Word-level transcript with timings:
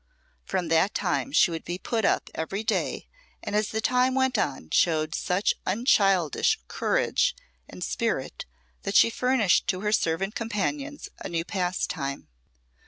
From 0.45 0.69
that 0.69 0.95
time 0.95 1.31
she 1.31 1.51
would 1.51 1.63
be 1.63 1.77
put 1.77 2.05
up 2.05 2.31
every 2.33 2.63
day, 2.63 3.07
and 3.43 3.55
as 3.55 3.69
time 3.69 4.15
went 4.15 4.35
on 4.35 4.71
showed 4.71 5.13
such 5.13 5.53
unchildish 5.67 6.57
courage 6.67 7.35
and 7.69 7.83
spirit 7.83 8.47
that 8.81 8.95
she 8.95 9.11
furnished 9.11 9.67
to 9.67 9.81
her 9.81 9.91
servant 9.91 10.33
companions 10.33 11.07
a 11.19 11.29
new 11.29 11.45
pastime. 11.45 12.29